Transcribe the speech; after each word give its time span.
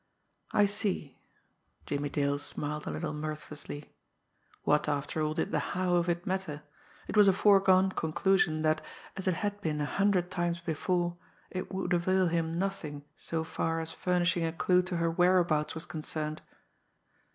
"I 0.51 0.65
see." 0.65 1.19
Jimmie 1.85 2.09
Dale 2.09 2.39
smiled 2.39 2.87
a 2.87 2.89
little 2.89 3.13
mirthlessly. 3.13 3.93
What, 4.63 4.89
after 4.89 5.21
all, 5.21 5.35
did 5.35 5.51
the 5.51 5.59
"how" 5.59 5.93
of 5.97 6.09
it 6.09 6.25
matter? 6.25 6.63
It 7.07 7.15
was 7.15 7.27
a 7.27 7.31
foregone 7.31 7.91
conclusion 7.91 8.63
that, 8.63 8.83
as 9.15 9.27
it 9.27 9.35
had 9.35 9.61
been 9.61 9.79
a 9.79 9.85
hundred 9.85 10.31
times 10.31 10.59
before, 10.59 11.17
it 11.51 11.71
would 11.71 11.93
avail 11.93 12.29
him 12.29 12.57
nothing 12.57 13.05
so 13.15 13.43
far 13.43 13.79
as 13.79 13.91
furnishing 13.91 14.43
a 14.43 14.51
clue 14.51 14.81
to 14.81 14.97
her 14.97 15.11
whereabouts 15.11 15.75
was 15.75 15.85
concerned! 15.85 16.41